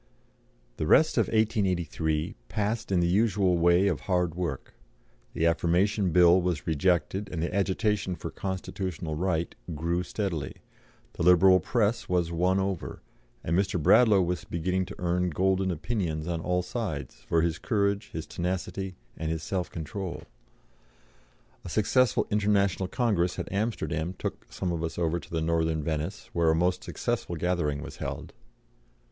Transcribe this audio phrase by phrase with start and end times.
[0.77, 4.73] The rest of 1883 passed in the usual way of hard work;
[5.33, 10.55] the Affirmation Bill was rejected, and the agitation for Constitutional right grew steadily;
[11.13, 12.99] the Liberal Press was won over,
[13.43, 13.79] and Mr.
[13.79, 18.95] Bradlaugh was beginning to earn golden opinions on all sides for his courage, his tenacity,
[19.17, 20.23] and his self control.
[21.63, 26.31] A successful International Congress at Amsterdam took some of us over to the Northern Venice,
[26.33, 28.33] where a most successful gathering was held.